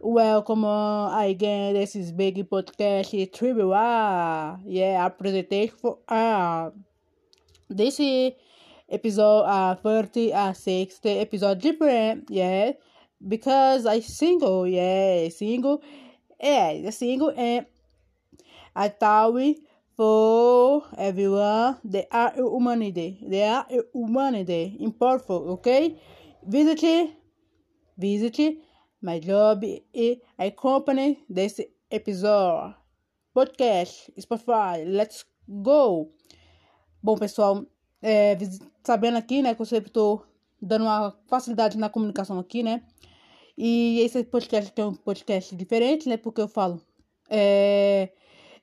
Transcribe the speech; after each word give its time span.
Welcome 0.00 0.64
again. 0.64 1.74
This 1.74 1.96
is 1.96 2.12
Big 2.12 2.36
Podcast 2.48 3.10
Trivia. 3.32 4.58
Yeah, 4.64 5.04
I 5.04 5.08
presentation 5.10 5.76
for 5.76 5.98
uh, 6.08 6.70
this 7.68 7.98
episode 8.88 9.42
uh 9.42 9.74
30 9.76 10.32
uh 10.32 10.52
60 10.52 11.10
episode 11.18 11.60
different. 11.60 12.30
Yeah, 12.30 12.72
because 13.26 13.86
I 13.86 14.00
single. 14.00 14.66
Yeah, 14.68 15.28
single. 15.30 15.82
Yeah, 16.40 16.80
the 16.82 16.92
single 16.92 17.32
and 17.36 17.66
I 18.74 18.88
thought 18.88 19.34
we 19.34 19.60
for 19.96 20.84
everyone. 20.96 21.78
They 21.84 22.06
are 22.10 22.32
humanity. 22.34 23.18
They 23.26 23.42
are 23.42 23.66
humanity. 23.92 24.76
Important. 24.80 25.30
Okay. 25.58 26.00
Visit. 26.46 27.10
Visit 27.98 28.38
my 29.00 29.20
job 29.20 29.84
e 29.94 30.22
a 30.36 30.50
company 30.50 31.24
desse 31.28 31.72
episódio. 31.90 32.74
Podcast, 33.32 34.12
Spotify, 34.20 34.84
let's 34.84 35.24
go! 35.48 36.12
Bom, 37.00 37.16
pessoal, 37.16 37.64
é, 38.02 38.36
sabendo 38.82 39.16
aqui, 39.16 39.42
né, 39.42 39.54
que 39.54 39.62
eu 39.62 39.66
sempre 39.66 39.88
estou 39.88 40.26
dando 40.60 40.82
uma 40.82 41.16
facilidade 41.28 41.78
na 41.78 41.88
comunicação 41.88 42.38
aqui, 42.38 42.62
né? 42.62 42.82
E 43.56 44.00
esse 44.00 44.24
podcast 44.24 44.72
é 44.76 44.84
um 44.84 44.94
podcast 44.94 45.54
diferente, 45.54 46.08
né? 46.08 46.16
Porque 46.16 46.40
eu 46.40 46.48
falo 46.48 46.80
é, 47.30 48.12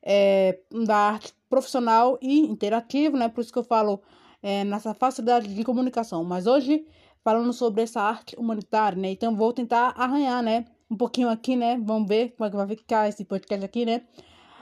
é, 0.02 0.60
da 0.86 0.96
arte 0.96 1.34
profissional 1.50 2.18
e 2.22 2.40
interativo, 2.40 3.16
né? 3.18 3.30
Por 3.30 3.42
isso 3.42 3.54
que 3.54 3.60
eu 3.60 3.64
falo 3.64 4.02
é, 4.44 4.64
nessa 4.64 4.94
facilidade 4.94 5.54
de 5.54 5.64
comunicação. 5.64 6.24
Mas 6.24 6.48
hoje 6.48 6.86
falando 7.26 7.52
sobre 7.52 7.82
essa 7.82 8.00
arte 8.00 8.36
humanitária, 8.38 9.02
né? 9.02 9.10
Então 9.10 9.36
vou 9.36 9.52
tentar 9.52 9.96
arranhar, 9.98 10.44
né? 10.44 10.66
Um 10.88 10.96
pouquinho 10.96 11.28
aqui, 11.28 11.56
né? 11.56 11.76
Vamos 11.84 12.08
ver 12.08 12.36
como 12.38 12.46
é 12.46 12.52
que 12.52 12.56
vai 12.56 12.68
ficar 12.68 13.10
esse 13.10 13.26
podcast 13.26 13.66
aqui, 13.66 13.84
né? 13.84 14.04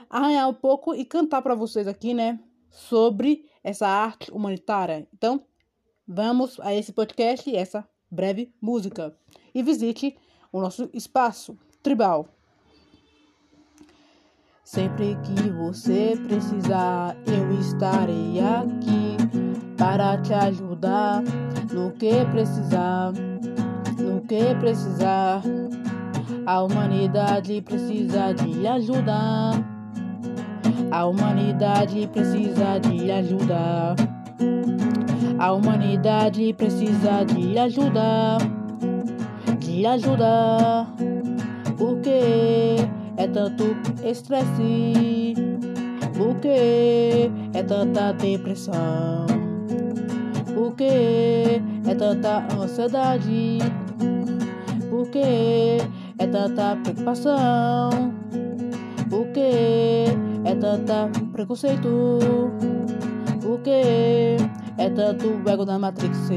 Arranhar 0.08 0.48
um 0.48 0.54
pouco 0.54 0.94
e 0.94 1.04
cantar 1.04 1.42
para 1.42 1.54
vocês 1.54 1.86
aqui, 1.86 2.14
né? 2.14 2.40
Sobre 2.70 3.44
essa 3.62 3.86
arte 3.86 4.30
humanitária. 4.30 5.06
Então, 5.12 5.44
vamos 6.08 6.58
a 6.60 6.74
esse 6.74 6.90
podcast 6.90 7.48
e 7.50 7.54
essa 7.54 7.86
breve 8.10 8.50
música. 8.62 9.14
E 9.54 9.62
visite 9.62 10.16
o 10.50 10.58
nosso 10.58 10.88
espaço 10.94 11.58
tribal. 11.82 12.30
Sempre 14.64 15.18
que 15.20 15.50
você 15.50 16.18
precisar, 16.26 17.14
eu 17.26 17.60
estarei 17.60 18.40
aqui 18.40 19.23
para 19.84 20.16
te 20.22 20.32
ajudar 20.32 21.22
no 21.70 21.90
que 21.90 22.24
precisar, 22.32 23.12
no 23.98 24.22
que 24.22 24.54
precisar. 24.58 25.42
A 26.46 26.62
humanidade 26.62 27.60
precisa 27.60 28.32
de 28.32 28.66
ajuda. 28.66 29.50
A 30.90 31.04
humanidade 31.04 32.06
precisa 32.06 32.78
de 32.80 33.12
ajuda. 33.12 33.94
A 35.38 35.52
humanidade 35.52 36.54
precisa 36.54 37.22
de 37.26 37.58
ajuda. 37.58 38.38
De 39.58 39.84
ajuda. 39.84 40.86
Porque 41.76 42.88
é 43.18 43.28
tanto 43.28 43.76
estresse. 44.02 45.34
Porque 46.16 47.30
é 47.52 47.62
tanta 47.62 48.12
depressão. 48.12 49.43
Por 50.54 50.76
que 50.76 51.60
é 51.84 51.94
tanta 51.98 52.46
ansiedade? 52.54 53.58
Por 54.88 55.08
que 55.08 55.78
é 56.16 56.26
tanta 56.28 56.76
preocupação? 56.76 57.90
Por 59.10 59.26
que 59.32 60.06
é 60.44 60.54
tanta 60.54 61.10
preconceito? 61.32 62.20
Por 63.42 63.60
que 63.62 64.36
é 64.78 64.90
tanto 64.90 65.42
ego 65.48 65.64
da 65.64 65.76
Matrix? 65.76 66.30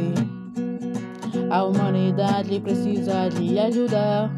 A 1.52 1.64
humanidade 1.64 2.60
precisa 2.60 3.30
de 3.30 3.60
ajuda. 3.60 4.32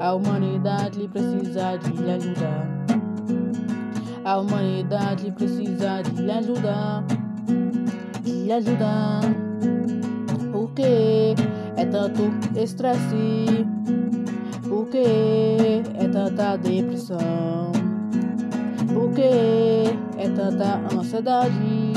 A 0.00 0.14
humanidade 0.14 1.06
precisa 1.06 1.76
de 1.76 2.10
ajuda. 2.10 2.82
A 4.24 4.38
humanidade 4.38 5.30
precisa 5.30 6.02
de 6.02 6.30
ajuda 6.30 7.21
ajudar. 8.52 9.20
Porque 10.52 11.34
é 11.76 11.84
tanto 11.86 12.22
estresse? 12.58 13.66
Porque 14.68 15.82
é 15.94 16.08
tanta 16.08 16.56
depressão? 16.56 17.72
Porque 18.92 19.22
é 20.18 20.28
tanta 20.34 20.80
ansiedade? 20.94 21.92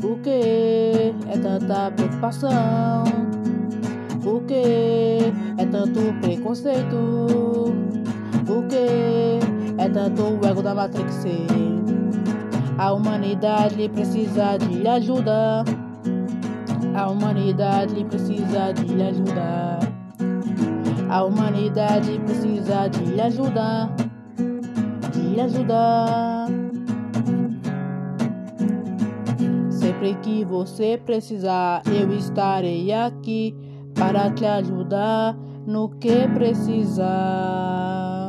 Porque 0.00 1.12
é 1.28 1.38
tanta 1.42 1.90
preocupação? 1.90 3.04
Porque 4.22 5.32
é 5.58 5.66
tanto 5.70 6.00
preconceito? 6.20 7.74
Porque 8.46 9.40
é 9.78 9.88
tanto 9.88 10.46
ego 10.46 10.62
da 10.62 10.74
Matrix? 10.74 11.24
A 12.80 12.94
humanidade 12.94 13.90
precisa 13.90 14.56
de 14.56 14.88
ajuda. 14.88 15.62
A 16.94 17.10
humanidade 17.10 18.02
precisa 18.06 18.72
de 18.72 19.02
ajuda. 19.02 19.78
A 21.10 21.22
humanidade 21.22 22.18
precisa 22.20 22.88
de 22.88 23.20
ajuda. 23.20 23.90
De 25.12 25.38
ajuda. 25.38 26.46
Sempre 29.68 30.14
que 30.22 30.42
você 30.46 30.98
precisar, 31.04 31.82
eu 31.84 32.10
estarei 32.16 32.94
aqui 32.94 33.54
para 33.94 34.30
te 34.30 34.46
ajudar 34.46 35.36
no 35.66 35.90
que 35.90 36.26
precisar. 36.28 38.19